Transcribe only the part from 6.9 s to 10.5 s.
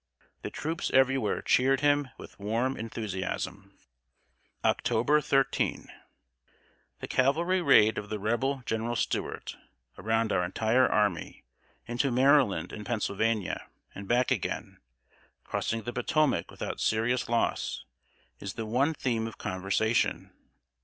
The cavalry raid of the Rebel General Stuart, around our